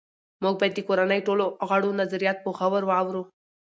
[0.43, 3.23] موږ باید د کورنۍ ټولو غړو نظریات په غور واورو